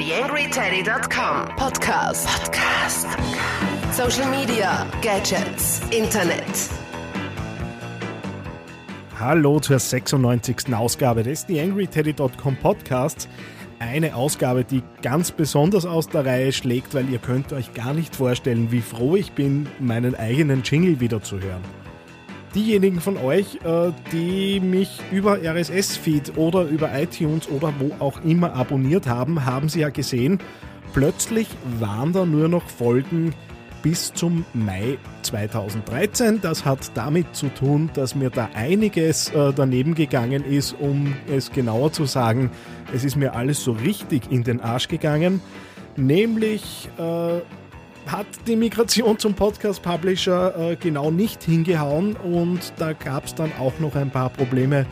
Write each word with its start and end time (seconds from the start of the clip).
TheAngryTeddy.com 0.00 1.56
Podcast. 1.56 2.26
Podcast. 2.26 3.06
Social 3.92 4.30
Media, 4.30 4.86
Gadgets, 5.02 5.82
Internet. 5.90 6.70
Hallo 9.18 9.60
zur 9.60 9.78
96. 9.78 10.74
Ausgabe 10.74 11.22
des 11.22 11.44
TheAngryTeddy.com 11.44 12.56
Podcasts. 12.56 13.28
Eine 13.78 14.14
Ausgabe, 14.14 14.64
die 14.64 14.82
ganz 15.02 15.32
besonders 15.32 15.84
aus 15.84 16.08
der 16.08 16.24
Reihe 16.24 16.52
schlägt, 16.52 16.94
weil 16.94 17.06
ihr 17.10 17.18
könnt 17.18 17.52
euch 17.52 17.74
gar 17.74 17.92
nicht 17.92 18.16
vorstellen, 18.16 18.72
wie 18.72 18.80
froh 18.80 19.16
ich 19.16 19.32
bin, 19.32 19.68
meinen 19.80 20.14
eigenen 20.14 20.62
Jingle 20.62 21.00
wieder 21.00 21.22
zu 21.22 21.40
hören. 21.40 21.79
Diejenigen 22.54 23.00
von 23.00 23.16
euch, 23.16 23.60
äh, 23.64 23.92
die 24.12 24.58
mich 24.58 25.00
über 25.12 25.38
RSS-Feed 25.40 26.36
oder 26.36 26.64
über 26.64 26.90
iTunes 27.00 27.48
oder 27.48 27.72
wo 27.78 27.92
auch 28.04 28.24
immer 28.24 28.54
abonniert 28.54 29.06
haben, 29.06 29.44
haben 29.44 29.68
sie 29.68 29.80
ja 29.80 29.90
gesehen, 29.90 30.40
plötzlich 30.92 31.46
waren 31.78 32.12
da 32.12 32.26
nur 32.26 32.48
noch 32.48 32.66
Folgen 32.68 33.32
bis 33.82 34.12
zum 34.12 34.44
Mai 34.52 34.98
2013. 35.22 36.40
Das 36.40 36.64
hat 36.64 36.90
damit 36.94 37.34
zu 37.36 37.48
tun, 37.48 37.88
dass 37.94 38.14
mir 38.14 38.30
da 38.30 38.50
einiges 38.54 39.30
äh, 39.30 39.52
daneben 39.54 39.94
gegangen 39.94 40.44
ist, 40.44 40.74
um 40.78 41.14
es 41.28 41.52
genauer 41.52 41.92
zu 41.92 42.04
sagen. 42.04 42.50
Es 42.92 43.04
ist 43.04 43.16
mir 43.16 43.34
alles 43.34 43.62
so 43.62 43.72
richtig 43.72 44.30
in 44.30 44.42
den 44.42 44.60
Arsch 44.60 44.88
gegangen. 44.88 45.40
Nämlich 45.96 46.88
äh, 46.98 47.40
hat 48.06 48.26
die 48.46 48.56
Migration 48.56 49.18
zum 49.18 49.34
Podcast 49.34 49.82
Publisher 49.82 50.72
äh, 50.72 50.76
genau 50.76 51.10
nicht 51.10 51.42
hingehauen 51.42 52.16
und 52.16 52.72
da 52.78 52.92
gab 52.92 53.26
es 53.26 53.34
dann 53.34 53.52
auch 53.58 53.78
noch 53.78 53.94
ein 53.94 54.10
paar 54.10 54.30
Probleme 54.30 54.86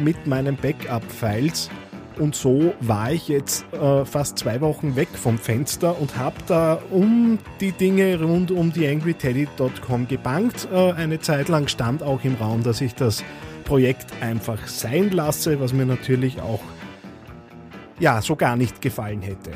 mit 0.00 0.26
meinen 0.26 0.56
Backup-Files. 0.56 1.70
Und 2.18 2.34
so 2.34 2.74
war 2.80 3.10
ich 3.10 3.28
jetzt 3.28 3.64
äh, 3.72 4.04
fast 4.04 4.38
zwei 4.38 4.60
Wochen 4.60 4.96
weg 4.96 5.08
vom 5.12 5.38
Fenster 5.38 5.98
und 6.00 6.16
habe 6.18 6.36
da 6.46 6.78
um 6.90 7.38
die 7.60 7.72
Dinge 7.72 8.20
rund 8.20 8.50
um 8.50 8.72
die 8.72 8.86
angryteddy.com 8.86 10.08
gebankt. 10.08 10.68
Äh, 10.72 10.92
eine 10.92 11.20
Zeit 11.20 11.48
lang 11.48 11.68
stand 11.68 12.02
auch 12.02 12.22
im 12.22 12.34
Raum, 12.34 12.62
dass 12.62 12.80
ich 12.80 12.94
das 12.94 13.24
Projekt 13.64 14.06
einfach 14.20 14.66
sein 14.66 15.10
lasse, 15.10 15.58
was 15.60 15.72
mir 15.72 15.86
natürlich 15.86 16.40
auch 16.40 16.60
ja 17.98 18.20
so 18.20 18.36
gar 18.36 18.56
nicht 18.56 18.82
gefallen 18.82 19.22
hätte. 19.22 19.52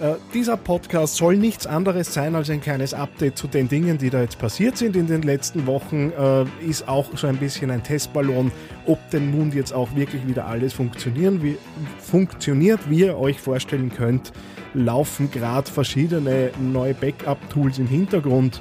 Äh, 0.00 0.14
dieser 0.32 0.56
Podcast 0.56 1.16
soll 1.16 1.36
nichts 1.36 1.66
anderes 1.66 2.12
sein 2.12 2.34
als 2.34 2.50
ein 2.50 2.60
kleines 2.60 2.94
Update 2.94 3.38
zu 3.38 3.46
den 3.46 3.68
Dingen, 3.68 3.96
die 3.96 4.10
da 4.10 4.22
jetzt 4.22 4.38
passiert 4.38 4.76
sind 4.76 4.96
in 4.96 5.06
den 5.06 5.22
letzten 5.22 5.66
Wochen. 5.66 6.10
Äh, 6.10 6.44
ist 6.68 6.88
auch 6.88 7.06
so 7.16 7.26
ein 7.26 7.36
bisschen 7.36 7.70
ein 7.70 7.82
Testballon, 7.82 8.50
ob 8.86 8.98
denn 9.10 9.30
nun 9.30 9.52
jetzt 9.52 9.72
auch 9.72 9.94
wirklich 9.94 10.26
wieder 10.26 10.46
alles 10.46 10.72
funktionieren, 10.72 11.42
wie, 11.42 11.56
funktioniert, 12.00 12.80
wie 12.90 13.00
ihr 13.00 13.16
euch 13.16 13.40
vorstellen 13.40 13.92
könnt. 13.94 14.32
Laufen 14.74 15.30
gerade 15.30 15.70
verschiedene 15.70 16.50
neue 16.60 16.94
Backup-Tools 16.94 17.78
im 17.78 17.86
Hintergrund. 17.86 18.60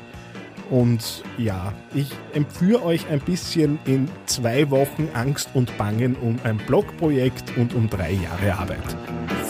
Und 0.70 1.23
ja, 1.38 1.73
ich 1.94 2.11
empführe 2.34 2.84
euch 2.84 3.08
ein 3.09 3.20
bisschen 3.20 3.80
in 3.86 4.08
zwei 4.26 4.70
Wochen 4.70 5.09
Angst 5.14 5.50
und 5.54 5.76
Bangen 5.78 6.16
um 6.16 6.38
ein 6.44 6.58
Blogprojekt 6.58 7.58
und 7.58 7.73
um 7.73 7.89
drei 7.89 8.11
Jahre 8.11 8.54
Arbeit. 8.54 8.98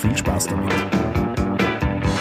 Viel 0.02 0.16
Spaß 0.18 0.48
damit! 0.48 1.23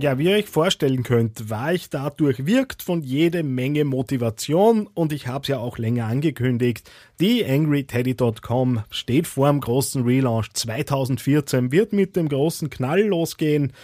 Ja, 0.00 0.16
wie 0.16 0.30
ihr 0.30 0.36
euch 0.36 0.48
vorstellen 0.48 1.02
könnt, 1.02 1.50
war 1.50 1.74
ich 1.74 1.90
dadurch 1.90 2.46
wirkt 2.46 2.82
von 2.82 3.02
jede 3.02 3.42
Menge 3.42 3.84
Motivation 3.84 4.86
und 4.86 5.12
ich 5.12 5.26
habe 5.26 5.42
es 5.42 5.48
ja 5.48 5.58
auch 5.58 5.76
länger 5.76 6.06
angekündigt. 6.06 6.90
Die 7.20 7.44
AngryTeddy.com 7.44 8.84
steht 8.90 9.26
vor 9.26 9.48
dem 9.48 9.60
großen 9.60 10.02
Relaunch 10.02 10.54
2014, 10.54 11.70
wird 11.70 11.92
mit 11.92 12.16
dem 12.16 12.30
großen 12.30 12.70
Knall 12.70 13.02
losgehen 13.02 13.74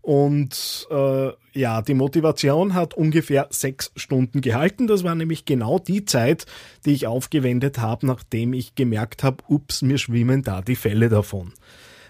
und 0.00 0.86
äh, 0.92 1.30
ja, 1.54 1.82
die 1.82 1.94
Motivation 1.94 2.74
hat 2.74 2.94
ungefähr 2.94 3.48
sechs 3.50 3.90
Stunden 3.96 4.42
gehalten. 4.42 4.86
Das 4.86 5.02
war 5.02 5.16
nämlich 5.16 5.44
genau 5.44 5.80
die 5.80 6.04
Zeit, 6.04 6.46
die 6.86 6.92
ich 6.92 7.08
aufgewendet 7.08 7.78
habe, 7.78 8.06
nachdem 8.06 8.52
ich 8.52 8.76
gemerkt 8.76 9.24
habe, 9.24 9.42
ups, 9.48 9.82
mir 9.82 9.98
schwimmen 9.98 10.44
da 10.44 10.62
die 10.62 10.76
Fälle 10.76 11.08
davon. 11.08 11.52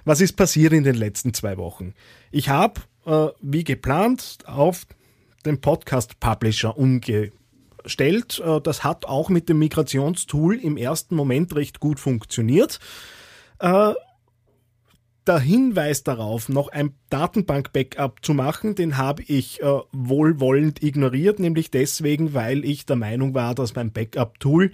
Was 0.05 0.21
ist 0.21 0.35
passiert 0.35 0.75
in 0.75 0.85
den 0.85 0.97
letzten 0.97 1.33
zwei 1.33 1.57
Wochen? 1.57 1.95
Ich 2.31 2.51
habe, 2.51 2.83
äh, 3.07 3.29
wie 3.41 3.65
geplant, 3.65 4.39
auf 4.47 4.87
den 5.45 5.61
Podcast 5.61 6.21
Publisher 6.21 6.77
umgestellt. 6.77 8.43
Äh, 8.45 8.61
das 8.61 8.85
hat 8.85 9.05
auch 9.05 9.29
mit 9.29 9.49
dem 9.49 9.59
Migrationstool 9.59 10.57
im 10.57 10.77
ersten 10.77 11.15
Moment 11.15 11.55
recht 11.55 11.81
gut 11.81 12.01
funktioniert. 12.01 12.81
Äh, 13.59 13.95
der 15.27 15.39
Hinweis 15.39 16.05
darauf, 16.05 16.51
noch 16.51 16.69
ein 16.69 16.95
Datenbank-Backup 17.09 18.23
zu 18.23 18.35
machen, 18.35 18.75
den 18.75 18.99
habe 18.99 19.23
ich 19.23 19.63
äh, 19.63 19.81
wohlwollend 19.93 20.83
ignoriert, 20.83 21.39
nämlich 21.39 21.71
deswegen, 21.71 22.35
weil 22.35 22.63
ich 22.65 22.85
der 22.85 22.97
Meinung 22.97 23.33
war, 23.33 23.55
dass 23.55 23.75
mein 23.75 23.91
Backup-Tool, 23.91 24.73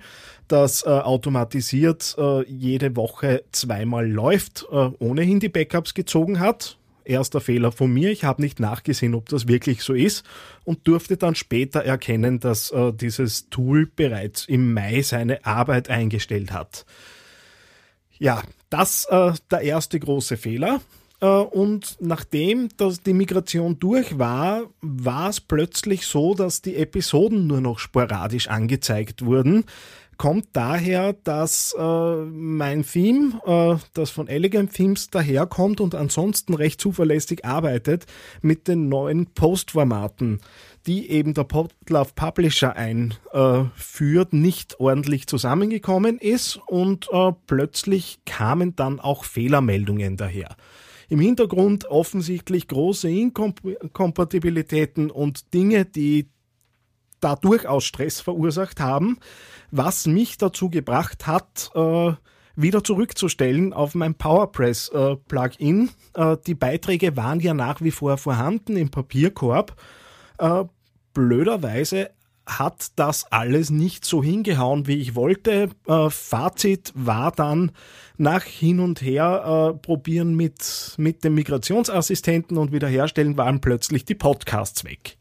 das 0.48 0.84
äh, 0.84 0.88
automatisiert 0.88 2.16
äh, 2.18 2.44
jede 2.50 2.96
Woche 2.96 3.44
zweimal 3.52 4.10
läuft, 4.10 4.66
äh, 4.72 4.90
ohnehin 4.98 5.38
die 5.38 5.48
Backups 5.48 5.94
gezogen 5.94 6.40
hat. 6.40 6.79
Erster 7.04 7.40
Fehler 7.40 7.72
von 7.72 7.92
mir, 7.92 8.10
ich 8.10 8.24
habe 8.24 8.42
nicht 8.42 8.60
nachgesehen, 8.60 9.14
ob 9.14 9.28
das 9.28 9.48
wirklich 9.48 9.82
so 9.82 9.94
ist 9.94 10.24
und 10.64 10.86
durfte 10.86 11.16
dann 11.16 11.34
später 11.34 11.80
erkennen, 11.80 12.40
dass 12.40 12.70
äh, 12.70 12.92
dieses 12.92 13.48
Tool 13.50 13.86
bereits 13.86 14.44
im 14.46 14.72
Mai 14.72 15.02
seine 15.02 15.44
Arbeit 15.44 15.90
eingestellt 15.90 16.52
hat. 16.52 16.84
Ja, 18.18 18.42
das 18.68 19.06
äh, 19.10 19.32
der 19.50 19.60
erste 19.62 19.98
große 19.98 20.36
Fehler. 20.36 20.80
Äh, 21.20 21.26
und 21.26 21.96
nachdem 22.00 22.68
das 22.76 23.02
die 23.02 23.12
Migration 23.12 23.78
durch 23.78 24.18
war, 24.18 24.64
war 24.80 25.30
es 25.30 25.40
plötzlich 25.40 26.06
so, 26.06 26.34
dass 26.34 26.62
die 26.62 26.76
Episoden 26.76 27.46
nur 27.46 27.60
noch 27.60 27.78
sporadisch 27.78 28.48
angezeigt 28.48 29.24
wurden. 29.24 29.64
Kommt 30.20 30.48
daher, 30.52 31.14
dass 31.14 31.74
äh, 31.78 32.14
mein 32.26 32.84
Theme, 32.84 33.40
äh, 33.46 33.76
das 33.94 34.10
von 34.10 34.28
Elegant 34.28 34.74
Themes 34.74 35.08
daherkommt 35.08 35.80
und 35.80 35.94
ansonsten 35.94 36.52
recht 36.52 36.78
zuverlässig 36.78 37.46
arbeitet, 37.46 38.04
mit 38.42 38.68
den 38.68 38.90
neuen 38.90 39.32
Postformaten 39.32 40.40
die 40.86 41.10
eben 41.10 41.32
der 41.32 41.44
Podlove 41.44 42.12
Publisher 42.14 42.76
einführt, 42.76 44.34
nicht 44.34 44.78
ordentlich 44.78 45.26
zusammengekommen 45.26 46.18
ist 46.18 46.60
und 46.66 47.08
äh, 47.12 47.32
plötzlich 47.46 48.18
kamen 48.26 48.76
dann 48.76 49.00
auch 49.00 49.24
Fehlermeldungen 49.24 50.18
daher. 50.18 50.54
Im 51.08 51.20
Hintergrund 51.20 51.86
offensichtlich 51.86 52.68
große 52.68 53.08
Inkompatibilitäten 53.08 55.10
und 55.10 55.54
Dinge, 55.54 55.86
die 55.86 56.28
da 57.20 57.36
durchaus 57.36 57.84
Stress 57.84 58.20
verursacht 58.20 58.80
haben, 58.80 59.18
was 59.70 60.06
mich 60.06 60.38
dazu 60.38 60.70
gebracht 60.70 61.26
hat, 61.26 61.70
äh, 61.74 62.12
wieder 62.56 62.84
zurückzustellen 62.84 63.72
auf 63.72 63.94
mein 63.94 64.14
PowerPress-Plugin. 64.14 65.90
Äh, 66.16 66.32
äh, 66.32 66.36
die 66.46 66.54
Beiträge 66.54 67.16
waren 67.16 67.40
ja 67.40 67.54
nach 67.54 67.80
wie 67.80 67.90
vor 67.90 68.18
vorhanden 68.18 68.76
im 68.76 68.90
Papierkorb 68.90 69.76
äh, 70.38 70.64
blöderweise 71.14 72.10
hat 72.46 72.88
das 72.96 73.30
alles 73.30 73.70
nicht 73.70 74.04
so 74.04 74.24
hingehauen, 74.24 74.88
wie 74.88 74.96
ich 74.96 75.14
wollte. 75.14 75.68
Äh, 75.86 76.10
Fazit 76.10 76.92
war 76.96 77.30
dann 77.30 77.70
nach 78.16 78.42
hin 78.42 78.80
und 78.80 79.02
her 79.02 79.74
äh, 79.74 79.78
probieren 79.78 80.34
mit, 80.34 80.94
mit 80.96 81.22
dem 81.22 81.34
Migrationsassistenten 81.34 82.58
und 82.58 82.72
wiederherstellen, 82.72 83.36
waren 83.36 83.60
plötzlich 83.60 84.04
die 84.04 84.16
Podcasts 84.16 84.84
weg. 84.84 85.16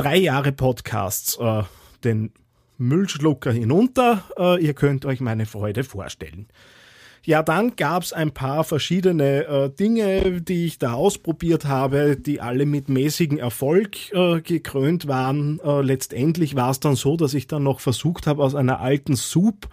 Drei 0.00 0.16
Jahre 0.16 0.52
Podcasts, 0.52 1.36
äh, 1.38 1.62
den 2.04 2.32
Müllschlucker 2.78 3.52
hinunter. 3.52 4.24
Äh, 4.38 4.64
ihr 4.64 4.72
könnt 4.72 5.04
euch 5.04 5.20
meine 5.20 5.44
Freude 5.44 5.84
vorstellen. 5.84 6.48
Ja, 7.22 7.42
dann 7.42 7.76
gab 7.76 8.02
es 8.02 8.14
ein 8.14 8.32
paar 8.32 8.64
verschiedene 8.64 9.44
äh, 9.44 9.68
Dinge, 9.68 10.40
die 10.40 10.64
ich 10.64 10.78
da 10.78 10.94
ausprobiert 10.94 11.66
habe, 11.66 12.16
die 12.16 12.40
alle 12.40 12.64
mit 12.64 12.88
mäßigem 12.88 13.36
Erfolg 13.36 14.10
äh, 14.14 14.40
gekrönt 14.40 15.06
waren. 15.06 15.60
Äh, 15.62 15.82
letztendlich 15.82 16.56
war 16.56 16.70
es 16.70 16.80
dann 16.80 16.96
so, 16.96 17.18
dass 17.18 17.34
ich 17.34 17.46
dann 17.46 17.64
noch 17.64 17.80
versucht 17.80 18.26
habe, 18.26 18.42
aus 18.42 18.54
einer 18.54 18.80
alten 18.80 19.16
Sub, 19.16 19.68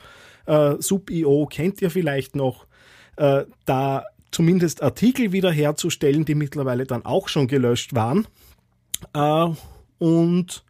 äh, 0.46 0.76
Sub.io, 0.78 1.46
kennt 1.46 1.82
ihr 1.82 1.90
vielleicht 1.90 2.36
noch, 2.36 2.68
äh, 3.16 3.46
da 3.64 4.04
zumindest 4.32 4.84
Artikel 4.84 5.32
wiederherzustellen, 5.32 6.26
die 6.26 6.36
mittlerweile 6.36 6.84
dann 6.84 7.06
auch 7.06 7.30
schon 7.30 7.48
gelöscht 7.48 7.96
waren. 7.96 8.28
Und 10.00 10.64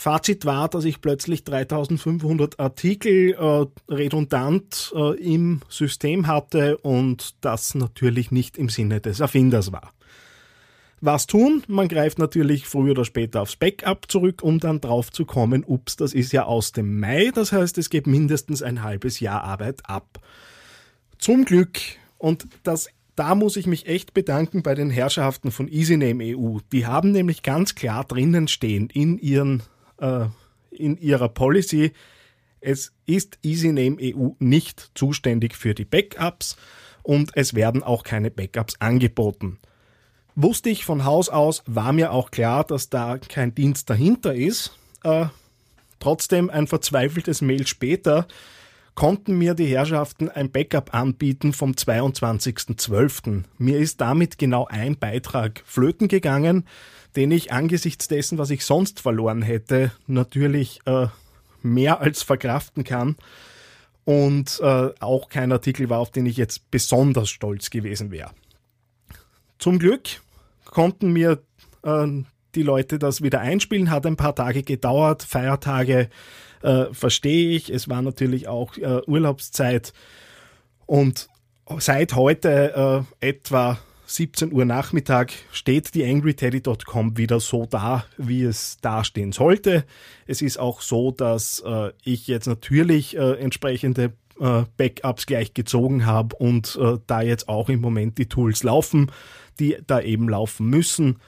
Fazit 0.00 0.46
war, 0.46 0.68
dass 0.68 0.86
ich 0.86 1.02
plötzlich 1.02 1.44
3500 1.44 2.58
Artikel 2.58 3.34
äh, 3.34 3.92
redundant 3.92 4.94
äh, 4.96 5.14
im 5.20 5.60
System 5.68 6.26
hatte 6.26 6.78
und 6.78 7.34
das 7.42 7.74
natürlich 7.74 8.30
nicht 8.30 8.56
im 8.56 8.70
Sinne 8.70 9.02
des 9.02 9.20
Erfinders 9.20 9.72
war. 9.72 9.92
Was 11.02 11.26
tun? 11.26 11.62
Man 11.66 11.88
greift 11.88 12.18
natürlich 12.18 12.66
früher 12.66 12.92
oder 12.92 13.04
später 13.04 13.42
aufs 13.42 13.56
Backup 13.56 14.10
zurück, 14.10 14.42
um 14.42 14.58
dann 14.58 14.80
drauf 14.80 15.12
zu 15.12 15.26
kommen, 15.26 15.64
ups, 15.66 15.96
das 15.96 16.14
ist 16.14 16.32
ja 16.32 16.44
aus 16.44 16.72
dem 16.72 17.00
Mai, 17.00 17.30
das 17.34 17.52
heißt, 17.52 17.76
es 17.76 17.90
geht 17.90 18.06
mindestens 18.06 18.62
ein 18.62 18.82
halbes 18.82 19.20
Jahr 19.20 19.44
Arbeit 19.44 19.80
ab. 19.84 20.20
Zum 21.18 21.44
Glück, 21.44 21.78
und 22.16 22.46
das 22.62 22.88
da 23.20 23.34
muss 23.34 23.58
ich 23.58 23.66
mich 23.66 23.86
echt 23.86 24.14
bedanken 24.14 24.62
bei 24.62 24.74
den 24.74 24.88
Herrschaften 24.88 25.50
von 25.50 25.68
EasyName 25.68 26.34
EU. 26.38 26.56
Die 26.72 26.86
haben 26.86 27.12
nämlich 27.12 27.42
ganz 27.42 27.74
klar 27.74 28.04
drinnen 28.04 28.48
stehen 28.48 28.88
in 28.88 29.18
ihren 29.18 29.62
äh, 29.98 30.24
in 30.70 30.96
ihrer 30.96 31.28
Policy, 31.28 31.92
es 32.62 32.94
ist 33.04 33.38
EasyName 33.42 33.98
EU 34.00 34.30
nicht 34.38 34.92
zuständig 34.94 35.54
für 35.54 35.74
die 35.74 35.84
Backups 35.84 36.56
und 37.02 37.32
es 37.34 37.52
werden 37.52 37.82
auch 37.82 38.04
keine 38.04 38.30
Backups 38.30 38.76
angeboten. 38.78 39.58
Wusste 40.34 40.70
ich 40.70 40.86
von 40.86 41.04
Haus 41.04 41.28
aus, 41.28 41.62
war 41.66 41.92
mir 41.92 42.12
auch 42.12 42.30
klar, 42.30 42.64
dass 42.64 42.88
da 42.88 43.18
kein 43.18 43.54
Dienst 43.54 43.90
dahinter 43.90 44.34
ist. 44.34 44.78
Äh, 45.04 45.26
trotzdem 45.98 46.48
ein 46.48 46.66
verzweifeltes 46.66 47.42
Mail 47.42 47.66
später 47.66 48.26
konnten 49.00 49.38
mir 49.38 49.54
die 49.54 49.66
Herrschaften 49.66 50.28
ein 50.28 50.50
Backup 50.50 50.94
anbieten 50.94 51.52
vom 51.52 51.72
22.12. 51.72 53.44
Mir 53.56 53.78
ist 53.78 54.00
damit 54.00 54.36
genau 54.36 54.66
ein 54.66 54.98
Beitrag 54.98 55.62
flöten 55.64 56.06
gegangen 56.06 56.64
den 57.16 57.30
ich 57.30 57.52
angesichts 57.52 58.08
dessen, 58.08 58.38
was 58.38 58.50
ich 58.50 58.64
sonst 58.64 59.00
verloren 59.00 59.42
hätte, 59.42 59.92
natürlich 60.06 60.80
äh, 60.86 61.08
mehr 61.62 62.00
als 62.00 62.22
verkraften 62.22 62.84
kann. 62.84 63.16
Und 64.04 64.60
äh, 64.62 64.90
auch 65.00 65.28
kein 65.28 65.52
Artikel 65.52 65.90
war, 65.90 65.98
auf 65.98 66.10
den 66.10 66.26
ich 66.26 66.36
jetzt 66.36 66.70
besonders 66.70 67.28
stolz 67.28 67.70
gewesen 67.70 68.10
wäre. 68.10 68.30
Zum 69.58 69.78
Glück 69.78 70.22
konnten 70.64 71.12
mir 71.12 71.42
äh, 71.82 72.06
die 72.54 72.62
Leute 72.62 72.98
das 72.98 73.22
wieder 73.22 73.40
einspielen, 73.40 73.90
hat 73.90 74.06
ein 74.06 74.16
paar 74.16 74.34
Tage 74.34 74.62
gedauert, 74.62 75.22
Feiertage 75.22 76.08
äh, 76.62 76.86
verstehe 76.92 77.56
ich, 77.56 77.70
es 77.70 77.88
war 77.88 78.02
natürlich 78.02 78.48
auch 78.48 78.76
äh, 78.76 79.00
Urlaubszeit 79.06 79.92
und 80.86 81.28
seit 81.78 82.14
heute 82.14 83.06
äh, 83.20 83.28
etwa 83.28 83.78
17 84.10 84.52
Uhr 84.52 84.64
Nachmittag 84.64 85.32
steht 85.52 85.94
die 85.94 86.04
AngryTeddy.com 86.04 87.16
wieder 87.16 87.38
so 87.38 87.66
da, 87.66 88.04
wie 88.16 88.42
es 88.42 88.78
dastehen 88.80 89.30
sollte. 89.30 89.84
Es 90.26 90.42
ist 90.42 90.58
auch 90.58 90.80
so, 90.80 91.12
dass 91.12 91.62
äh, 91.64 91.92
ich 92.02 92.26
jetzt 92.26 92.46
natürlich 92.46 93.16
äh, 93.16 93.34
entsprechende 93.34 94.12
äh, 94.40 94.64
Backups 94.76 95.26
gleich 95.26 95.54
gezogen 95.54 96.06
habe 96.06 96.34
und 96.34 96.76
äh, 96.80 96.98
da 97.06 97.22
jetzt 97.22 97.48
auch 97.48 97.68
im 97.68 97.80
Moment 97.80 98.18
die 98.18 98.28
Tools 98.28 98.64
laufen, 98.64 99.12
die 99.60 99.76
da 99.86 100.00
eben 100.00 100.28
laufen 100.28 100.66
müssen. 100.66 101.20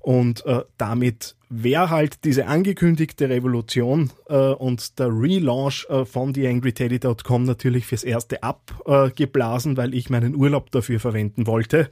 Und 0.00 0.44
äh, 0.44 0.62
damit 0.76 1.36
wäre 1.62 1.90
halt 1.90 2.24
diese 2.24 2.46
angekündigte 2.46 3.28
Revolution 3.28 4.10
äh, 4.28 4.34
und 4.34 4.98
der 4.98 5.08
Relaunch 5.08 5.86
äh, 5.88 6.04
von 6.04 6.34
TheAngryTeddy.com 6.34 7.44
natürlich 7.44 7.86
fürs 7.86 8.04
erste 8.04 8.42
abgeblasen, 8.42 9.76
weil 9.76 9.94
ich 9.94 10.10
meinen 10.10 10.34
Urlaub 10.34 10.70
dafür 10.70 11.00
verwenden 11.00 11.46
wollte. 11.46 11.90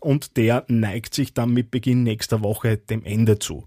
Und 0.00 0.36
der 0.36 0.64
neigt 0.68 1.14
sich 1.14 1.34
dann 1.34 1.50
mit 1.50 1.70
Beginn 1.70 2.02
nächster 2.02 2.42
Woche 2.42 2.76
dem 2.76 3.04
Ende 3.04 3.38
zu. 3.38 3.66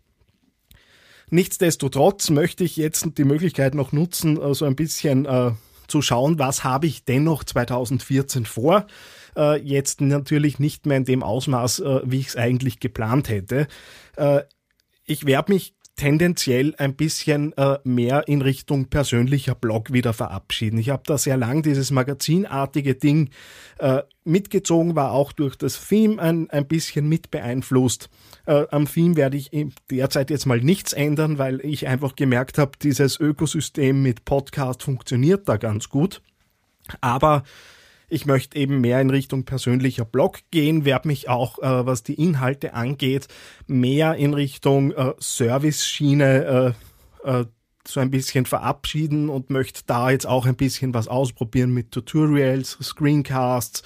Nichtsdestotrotz 1.30 2.30
möchte 2.30 2.64
ich 2.64 2.76
jetzt 2.76 3.18
die 3.18 3.24
Möglichkeit 3.24 3.76
noch 3.76 3.92
nutzen, 3.92 4.42
äh, 4.42 4.54
so 4.54 4.66
ein 4.66 4.76
bisschen 4.76 5.26
äh, 5.26 5.52
zu 5.88 6.02
schauen, 6.02 6.40
was 6.40 6.64
habe 6.64 6.88
ich 6.88 7.06
dennoch 7.06 7.44
2014 7.44 8.46
vor 8.46 8.86
äh, 9.36 9.60
jetzt 9.62 10.02
natürlich 10.02 10.60
nicht 10.60 10.86
mehr 10.86 10.98
in 10.98 11.06
dem 11.06 11.24
Ausmaß, 11.24 11.80
äh, 11.80 12.02
wie 12.04 12.20
ich 12.20 12.28
es 12.28 12.36
eigentlich 12.36 12.80
geplant 12.80 13.30
hätte. 13.30 13.68
Äh, 14.16 14.42
ich 15.10 15.26
werde 15.26 15.54
mich 15.54 15.74
tendenziell 15.96 16.76
ein 16.78 16.96
bisschen 16.96 17.52
äh, 17.58 17.78
mehr 17.84 18.28
in 18.28 18.42
Richtung 18.42 18.86
persönlicher 18.86 19.56
Blog 19.56 19.92
wieder 19.92 20.14
verabschieden. 20.14 20.78
Ich 20.78 20.92
habe 20.92 21.04
da 21.06 21.18
sehr 21.18 21.36
lang 21.36 21.62
dieses 21.62 21.92
magazinartige 21.92 22.96
Ding 22.96 23.32
äh, 23.80 24.04
mitgezogen, 24.24 24.96
war 24.96 25.12
auch 25.12 25.34
durch 25.34 25.58
das 25.58 25.88
Theme 25.88 26.22
ein, 26.22 26.50
ein 26.52 26.68
bisschen 26.68 27.10
mit 27.10 27.32
beeinflusst. 27.32 28.10
Äh, 28.46 28.66
am 28.72 28.86
Theme 28.86 29.18
werde 29.18 29.36
ich 29.36 29.52
derzeit 29.90 30.30
jetzt 30.30 30.46
mal 30.46 30.62
nichts 30.62 30.94
ändern, 30.94 31.38
weil 31.38 31.60
ich 31.66 31.88
einfach 31.88 32.16
gemerkt 32.16 32.60
habe, 32.60 32.72
dieses 32.82 33.20
Ökosystem 33.20 34.02
mit 34.02 34.24
Podcast 34.24 34.84
funktioniert 34.84 35.50
da 35.50 35.58
ganz 35.58 35.90
gut. 35.90 36.22
Aber 37.02 37.44
ich 38.10 38.26
möchte 38.26 38.58
eben 38.58 38.82
mehr 38.82 39.00
in 39.00 39.10
Richtung 39.10 39.46
persönlicher 39.46 40.06
Blog 40.06 40.40
gehen, 40.52 40.84
werde 40.84 41.08
mich 41.08 41.30
auch, 41.30 41.60
äh, 41.60 41.86
was 41.86 42.04
die 42.04 42.16
Inhalte 42.16 42.74
angeht, 42.74 43.28
mehr 43.68 44.16
in 44.16 44.34
Richtung 44.34 44.92
äh, 44.92 45.14
Service-Schiene 45.20 46.76
äh, 47.24 47.42
äh, 47.42 47.46
so 47.88 48.00
ein 48.00 48.12
bisschen 48.12 48.46
verabschieden 48.46 49.30
und 49.30 49.50
möchte 49.50 49.82
da 49.86 50.12
jetzt 50.12 50.28
auch 50.28 50.46
ein 50.46 50.56
bisschen 50.56 50.94
was 50.94 51.08
ausprobieren 51.08 51.72
mit 51.72 51.92
Tutorials, 51.92 52.78
Screencasts, 52.82 53.84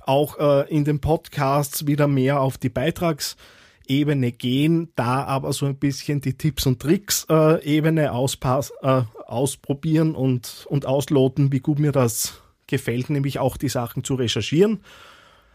auch 0.00 0.38
äh, 0.38 0.68
in 0.74 0.84
den 0.84 1.00
Podcasts 1.00 1.86
wieder 1.86 2.08
mehr 2.08 2.40
auf 2.40 2.58
die 2.58 2.68
Beitragsebene 2.68 4.32
gehen, 4.32 4.92
da 4.96 5.24
aber 5.24 5.52
so 5.52 5.66
ein 5.66 5.76
bisschen 5.76 6.20
die 6.20 6.36
Tipps 6.36 6.66
und 6.66 6.80
Tricks 6.80 7.26
äh, 7.30 7.62
Ebene 7.64 8.12
auspass, 8.12 8.72
äh, 8.82 9.02
ausprobieren 9.26 10.14
und, 10.14 10.66
und 10.68 10.86
ausloten, 10.86 11.52
wie 11.52 11.60
gut 11.60 11.78
mir 11.78 11.92
das 11.92 12.43
gefällt, 12.74 13.10
nämlich 13.10 13.38
auch 13.38 13.56
die 13.56 13.68
Sachen 13.68 14.04
zu 14.04 14.14
recherchieren. 14.14 14.80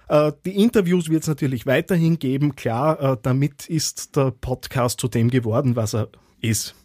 Äh, 0.09 0.31
die 0.43 0.55
Interviews 0.55 1.09
wird 1.09 1.21
es 1.21 1.27
natürlich 1.27 1.65
weiterhin 1.65 2.19
geben, 2.19 2.55
klar, 2.55 2.99
äh, 2.99 3.17
damit 3.21 3.67
ist 3.67 4.15
der 4.15 4.31
Podcast 4.31 4.99
zu 4.99 5.07
dem 5.07 5.29
geworden, 5.29 5.75
was 5.75 5.93
er 5.93 6.09
ist. 6.41 6.75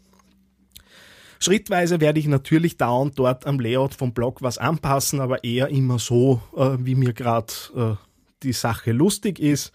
Schrittweise 1.41 2.01
werde 2.01 2.21
ich 2.21 2.27
natürlich 2.27 2.77
da 2.77 2.91
und 2.91 3.19
dort 3.19 3.47
am 3.47 3.61
Layout 3.61 3.95
vom 3.95 4.13
Blog 4.13 4.41
was 4.43 4.59
anpassen, 4.59 5.21
aber 5.21 5.45
eher 5.45 5.69
immer 5.69 5.99
so, 5.99 6.41
äh, 6.57 6.77
wie 6.79 6.95
mir 6.95 7.13
gerade 7.13 7.99
die 8.43 8.53
Sache 8.53 8.93
lustig 8.93 9.39
ist. 9.41 9.73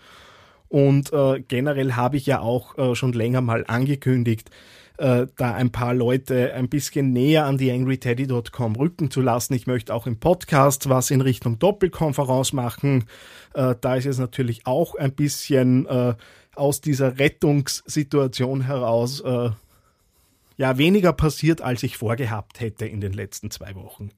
Und 0.70 1.12
generell 1.48 1.94
habe 1.94 2.18
ich 2.18 2.28
ja 2.28 2.42
auch 2.42 2.96
schon 2.96 3.14
länger 3.14 3.42
mal 3.42 3.66
angekündigt, 3.68 4.52
äh, 5.00 5.28
da 5.38 5.54
ein 5.54 5.72
paar 5.72 5.94
Leute 5.94 6.54
ein 6.54 6.68
bisschen 6.68 7.14
näher 7.14 7.46
an 7.46 7.58
die 7.58 7.72
angryteddy.com 7.72 8.76
rücken 8.76 9.10
zu 9.10 9.22
lassen. 9.22 9.54
Ich 9.54 9.66
möchte 9.66 9.94
auch 9.94 10.06
im 10.08 10.20
Podcast 10.20 10.90
was 10.90 11.10
in 11.10 11.22
Richtung 11.22 11.58
Doppelkonferenz 11.58 12.52
machen. 12.52 13.06
Äh, 13.54 13.76
da 13.80 13.96
ist 13.96 14.06
es 14.06 14.20
natürlich 14.20 14.68
auch 14.68 14.96
ein 14.96 15.14
bisschen 15.14 15.86
äh, 15.86 16.16
aus 16.54 16.82
dieser 16.82 17.18
Rettungssituation 17.18 18.62
heraus 18.62 19.22
äh, 19.22 19.52
ja 20.58 20.78
weniger 20.78 21.14
passiert, 21.14 21.62
als 21.62 21.84
ich 21.84 21.96
vorgehabt 21.96 22.60
hätte 22.60 22.86
in 22.86 23.00
den 23.00 23.14
letzten 23.14 23.52
zwei 23.52 23.76
Wochen. 23.76 24.12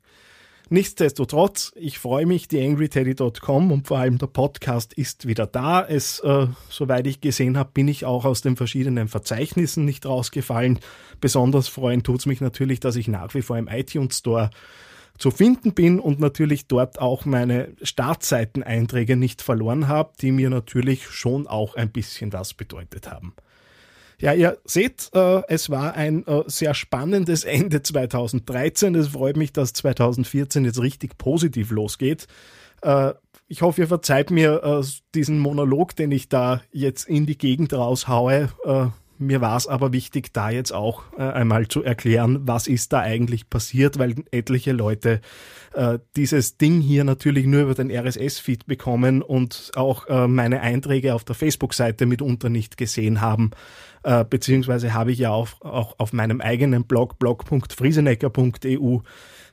Nichtsdestotrotz, 0.74 1.74
ich 1.76 2.00
freue 2.00 2.26
mich, 2.26 2.48
die 2.48 2.66
angryteddy.com 2.66 3.74
und 3.74 3.88
vor 3.88 3.98
allem 3.98 4.18
der 4.20 4.28
Podcast 4.28 4.94
ist 4.94 5.28
wieder 5.28 5.46
da. 5.46 5.86
Es, 5.86 6.22
äh, 6.22 6.48
soweit 6.70 7.06
ich 7.08 7.20
gesehen 7.20 7.58
habe, 7.58 7.72
bin 7.74 7.90
ich 7.90 8.06
auch 8.06 8.24
aus 8.24 8.40
den 8.40 8.56
verschiedenen 8.56 9.10
Verzeichnissen 9.10 9.84
nicht 9.84 10.06
rausgefallen. 10.06 10.80
Besonders 11.20 11.68
freuen 11.68 12.04
tut 12.04 12.22
es 12.22 12.26
mich 12.26 12.40
natürlich, 12.40 12.80
dass 12.80 12.96
ich 12.96 13.10
nach 13.10 13.34
wie 13.34 13.42
vor 13.42 13.58
im 13.58 13.68
iTunes 13.68 14.20
Store 14.20 14.50
zu 15.18 15.30
finden 15.30 15.74
bin 15.74 16.00
und 16.00 16.22
natürlich 16.22 16.68
dort 16.68 17.02
auch 17.02 17.26
meine 17.26 17.74
Startseiteneinträge 17.82 19.18
nicht 19.18 19.42
verloren 19.42 19.90
habe, 19.90 20.14
die 20.22 20.32
mir 20.32 20.50
natürlich 20.50 21.10
schon 21.10 21.48
auch 21.48 21.76
ein 21.76 21.92
bisschen 21.92 22.32
was 22.32 22.54
bedeutet 22.54 23.12
haben. 23.12 23.36
Ja, 24.22 24.34
ihr 24.34 24.60
seht, 24.66 25.10
äh, 25.16 25.42
es 25.48 25.72
war 25.72 25.96
ein 25.96 26.26
äh, 26.28 26.44
sehr 26.46 26.76
spannendes 26.76 27.44
Ende 27.44 27.82
2013. 27.82 28.94
Es 28.94 29.10
freut 29.10 29.36
mich, 29.36 29.52
dass 29.52 29.74
2014 29.74 30.64
jetzt 30.64 30.80
richtig 30.80 31.18
positiv 31.18 31.72
losgeht. 31.72 32.28
Äh, 32.84 33.14
ich 33.48 33.64
hoffe, 33.64 33.82
ihr 33.82 33.88
verzeiht 33.88 34.30
mir 34.30 34.64
äh, 34.64 34.86
diesen 35.16 35.40
Monolog, 35.40 35.96
den 35.96 36.12
ich 36.12 36.30
da 36.30 36.62
jetzt 36.72 37.10
in 37.10 37.26
die 37.26 37.38
Gegend 37.38 37.74
raushaue. 37.74 38.50
Mir 39.22 39.40
war 39.40 39.56
es 39.56 39.68
aber 39.68 39.94
wichtig, 39.94 40.34
da 40.34 40.50
jetzt 40.50 40.74
auch 40.74 41.04
äh, 41.16 41.22
einmal 41.22 41.68
zu 41.68 41.84
erklären, 41.84 42.40
was 42.42 42.66
ist 42.66 42.92
da 42.92 43.02
eigentlich 43.02 43.52
passiert, 43.52 44.00
weil 44.00 44.16
etliche 44.32 44.72
Leute 44.72 45.22
äh, 45.74 46.00
dieses 46.16 46.58
Ding 46.58 46.82
hier 46.82 47.04
natürlich 47.04 47.46
nur 47.46 47.62
über 47.62 47.76
den 47.76 47.92
RSS-Feed 47.92 48.66
bekommen 48.66 49.22
und 49.22 49.72
auch 49.76 50.08
äh, 50.08 50.28
meine 50.28 50.62
Einträge 50.62 51.14
auf 51.14 51.24
der 51.24 51.36
Facebook-Seite 51.36 52.08
mitunter 52.08 52.50
nicht 52.50 52.78
gesehen 52.78 53.22
haben. 53.22 53.52
Äh, 54.02 54.26
beziehungsweise 54.26 54.96
habe 54.96 55.12
ich 55.12 55.20
ja 55.20 55.30
auch, 55.30 55.50
auch 55.62 56.00
auf 56.00 56.14
meinem 56.14 56.42
eigenen 56.42 56.86
Blog, 56.86 57.20
blog.friesenecker.eu, 57.20 59.00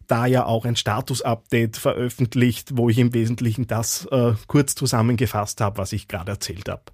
da 0.06 0.24
ja 0.24 0.46
auch 0.46 0.64
ein 0.64 0.76
Status-Update 0.76 1.76
veröffentlicht, 1.76 2.78
wo 2.78 2.88
ich 2.88 2.98
im 2.98 3.12
Wesentlichen 3.12 3.66
das 3.66 4.06
äh, 4.06 4.32
kurz 4.46 4.74
zusammengefasst 4.74 5.60
habe, 5.60 5.76
was 5.76 5.92
ich 5.92 6.08
gerade 6.08 6.32
erzählt 6.32 6.70
habe. 6.70 6.84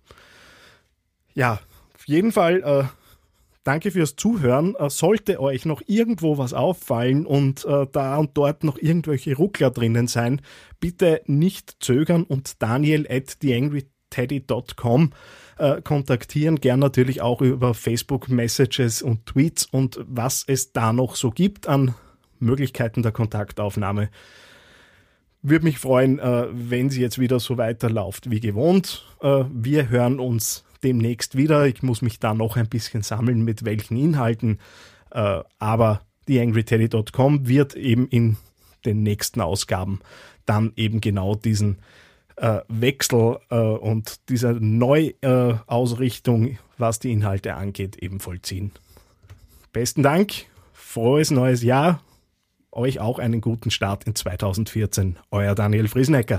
Ja, 1.34 1.60
jeden 2.06 2.32
Fall, 2.32 2.62
äh, 2.62 2.84
Danke 3.64 3.90
fürs 3.90 4.14
Zuhören. 4.14 4.76
Äh, 4.76 4.90
sollte 4.90 5.40
euch 5.40 5.64
noch 5.64 5.82
irgendwo 5.86 6.36
was 6.36 6.52
auffallen 6.52 7.24
und 7.24 7.64
äh, 7.64 7.86
da 7.90 8.18
und 8.18 8.36
dort 8.36 8.62
noch 8.62 8.78
irgendwelche 8.78 9.34
Ruckler 9.36 9.70
drinnen 9.70 10.06
sein, 10.06 10.42
bitte 10.80 11.22
nicht 11.26 11.76
zögern 11.80 12.24
und 12.24 12.62
Daniel 12.62 13.06
at 13.10 13.40
theangryteddy.com 13.40 15.12
äh, 15.56 15.80
kontaktieren. 15.80 16.60
Gern 16.60 16.78
natürlich 16.78 17.22
auch 17.22 17.40
über 17.40 17.72
Facebook 17.72 18.28
Messages 18.28 19.00
und 19.00 19.24
Tweets 19.24 19.64
und 19.64 19.98
was 20.06 20.44
es 20.46 20.72
da 20.72 20.92
noch 20.92 21.16
so 21.16 21.30
gibt 21.30 21.66
an 21.66 21.94
Möglichkeiten 22.38 23.02
der 23.02 23.12
Kontaktaufnahme. 23.12 24.10
Würde 25.40 25.64
mich 25.64 25.78
freuen, 25.78 26.18
äh, 26.18 26.48
wenn 26.52 26.90
sie 26.90 27.00
jetzt 27.00 27.18
wieder 27.18 27.40
so 27.40 27.56
weiterläuft 27.56 28.30
wie 28.30 28.40
gewohnt. 28.40 29.06
Äh, 29.22 29.44
wir 29.50 29.88
hören 29.88 30.20
uns 30.20 30.63
demnächst 30.84 31.36
wieder. 31.36 31.66
Ich 31.66 31.82
muss 31.82 32.02
mich 32.02 32.20
da 32.20 32.34
noch 32.34 32.56
ein 32.56 32.68
bisschen 32.68 33.02
sammeln, 33.02 33.42
mit 33.42 33.64
welchen 33.64 33.96
Inhalten. 33.96 34.60
Äh, 35.10 35.40
aber 35.58 36.02
theangryteddy.com 36.26 37.48
wird 37.48 37.74
eben 37.74 38.06
in 38.08 38.36
den 38.84 39.02
nächsten 39.02 39.40
Ausgaben 39.40 40.00
dann 40.46 40.72
eben 40.76 41.00
genau 41.00 41.34
diesen 41.34 41.78
äh, 42.36 42.60
Wechsel 42.68 43.38
äh, 43.50 43.56
und 43.56 44.28
diese 44.28 44.52
Neuausrichtung, 44.52 46.58
was 46.78 46.98
die 46.98 47.12
Inhalte 47.12 47.54
angeht, 47.54 47.96
eben 47.96 48.20
vollziehen. 48.20 48.72
Besten 49.72 50.02
Dank, 50.02 50.32
frohes 50.72 51.30
neues 51.30 51.62
Jahr, 51.62 52.02
euch 52.72 53.00
auch 53.00 53.18
einen 53.18 53.40
guten 53.40 53.70
Start 53.70 54.04
in 54.04 54.14
2014. 54.14 55.16
Euer 55.30 55.54
Daniel 55.54 55.88
Friesnecker. 55.88 56.38